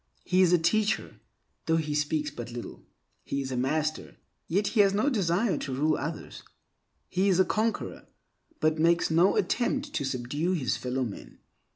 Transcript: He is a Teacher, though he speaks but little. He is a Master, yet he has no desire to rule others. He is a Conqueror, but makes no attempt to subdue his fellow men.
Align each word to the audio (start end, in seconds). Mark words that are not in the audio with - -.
He 0.23 0.41
is 0.41 0.51
a 0.51 0.57
Teacher, 0.57 1.17
though 1.67 1.77
he 1.77 1.93
speaks 1.93 2.31
but 2.31 2.51
little. 2.51 2.81
He 3.23 3.39
is 3.39 3.51
a 3.51 3.55
Master, 3.55 4.15
yet 4.47 4.65
he 4.69 4.79
has 4.79 4.95
no 4.95 5.11
desire 5.11 5.59
to 5.59 5.75
rule 5.75 5.95
others. 5.95 6.41
He 7.07 7.29
is 7.29 7.39
a 7.39 7.45
Conqueror, 7.45 8.07
but 8.59 8.79
makes 8.79 9.11
no 9.11 9.35
attempt 9.37 9.93
to 9.93 10.03
subdue 10.03 10.53
his 10.53 10.75
fellow 10.75 11.03
men. 11.03 11.37